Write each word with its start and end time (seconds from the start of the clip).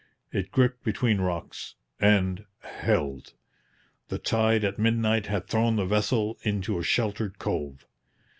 It 0.31 0.49
gripped 0.51 0.83
between 0.83 1.21
rocks 1.21 1.75
and 1.99 2.45
held. 2.61 3.33
The 4.07 4.17
tide 4.17 4.63
at 4.63 4.79
midnight 4.79 5.27
had 5.27 5.45
thrown 5.47 5.75
the 5.75 5.85
vessel 5.85 6.39
into 6.43 6.79
a 6.79 6.83
sheltered 6.83 7.37
cove. 7.37 7.85